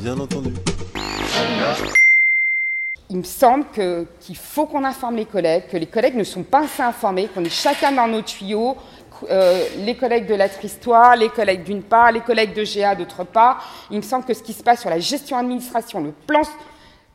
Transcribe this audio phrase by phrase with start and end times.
[0.00, 0.52] Bien entendu.
[3.08, 3.66] Il me semble
[4.20, 7.44] qu'il faut qu'on informe les collègues, que les collègues ne sont pas assez informés, qu'on
[7.44, 8.76] est chacun dans nos tuyaux,
[9.30, 13.24] euh, les collègues de la Histoire, les collègues d'une part, les collègues de GA d'autre
[13.24, 13.86] part.
[13.90, 16.42] Il me semble que ce qui se passe sur la gestion administration, le plan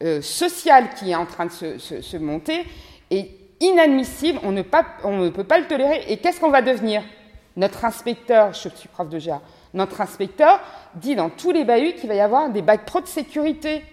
[0.01, 2.65] euh, social qui est en train de se monter
[3.09, 6.03] est inadmissible, on ne, peut pas le tolérer.
[6.09, 7.03] Et qu'est-ce qu'on va devenir?
[7.55, 9.41] Notre inspecteur, je suis prof de GA,
[9.73, 10.59] notre inspecteur
[10.95, 13.83] dit dans tous les bahuts qu'il va y avoir des bacs pro de sécurité.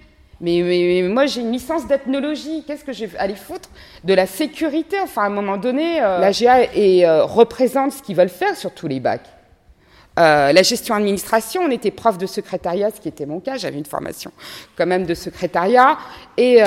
[0.41, 2.63] Mais, moi, j'ai une licence d'ethnologie.
[2.67, 3.69] Qu'est-ce que je vais aller foutre
[4.05, 4.97] de la sécurité?
[5.03, 8.73] Enfin, à un moment donné, euh, la GA euh, représente ce qu'ils veulent faire sur
[8.73, 9.27] tous les bacs.
[10.19, 13.79] Euh, la gestion administration, on était prof de secrétariat, ce qui était mon cas, j'avais
[13.79, 14.33] une formation
[14.77, 15.97] quand même de secrétariat,
[16.37, 16.61] et,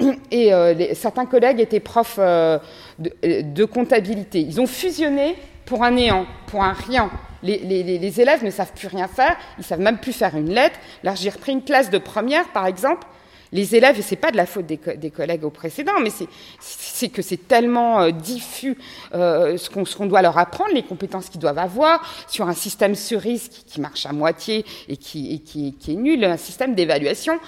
[0.30, 2.58] et euh, certains collègues étaient profs euh,
[2.98, 4.40] de, de comptabilité.
[4.40, 7.10] Ils ont fusionné pour un néant, pour un rien.
[7.42, 10.78] Les élèves ne savent plus rien faire, ils savent même plus faire une lettre.
[11.02, 13.06] Là, j'ai repris une classe de première, par exemple.
[13.52, 16.10] Les élèves, et c'est pas de la faute des, co- des collègues au précédent, mais
[16.10, 18.76] c'est- que c'est tellement euh, diffus
[19.14, 22.94] euh, ce qu'on ce doit leur apprendre, les compétences qu'ils doivent avoir sur un système
[22.94, 25.42] cerise qui, qui marche à moitié et qui,
[25.88, 27.38] est nul, un système d'évaluation.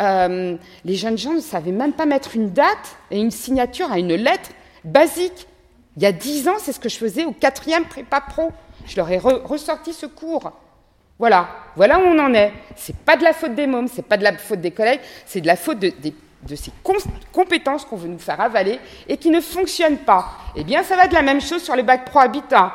[0.00, 3.98] Euh, les jeunes gens ne savaient même pas mettre une date et une signature à
[3.98, 4.50] une lettre
[4.84, 5.46] basique.
[5.96, 8.52] Il y a dix ans, c'est ce que je faisais au quatrième prépa pro.
[8.86, 10.52] Je leur ai re- ressorti ce cours.
[11.18, 12.52] Voilà, voilà où on en est.
[12.76, 15.40] C'est pas de la faute des mômes, c'est pas de la faute des collègues, c'est
[15.40, 15.92] de la faute de,
[16.54, 16.72] ces
[17.32, 20.26] compétences qu'on veut nous faire avaler et qui ne fonctionnent pas.
[20.54, 22.72] Eh bien, ça va de la même chose sur le bac pro habitat.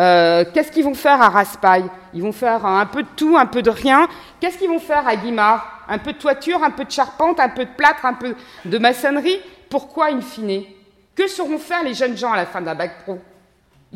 [0.00, 1.84] Euh, Qu'est-ce qu'ils vont faire à Raspail?
[2.14, 4.08] Ils vont faire un peu de tout, un peu de rien.
[4.40, 5.84] Qu'est-ce qu'ils vont faire à Guimard?
[5.88, 8.78] Un peu de toiture, un peu de charpente, un peu de plâtre, un peu de
[8.78, 9.38] maçonnerie?
[9.68, 10.64] Pourquoi, in fine?
[11.14, 13.18] Que sauront faire les jeunes gens à la fin d'un bac pro?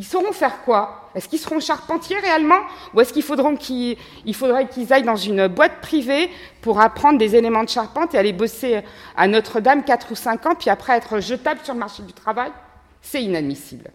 [0.01, 1.11] Ils sauront faire quoi?
[1.15, 2.61] Est-ce qu'ils seront charpentiers réellement?
[2.95, 6.31] Ou est-ce qu'il faudrait qu'ils aillent dans une boîte privée
[6.63, 8.81] pour apprendre des éléments de charpente et aller bosser
[9.15, 12.51] à Notre-Dame 4 ou 5 ans, puis après être jetables sur le marché du travail?
[13.03, 13.91] C'est inadmissible.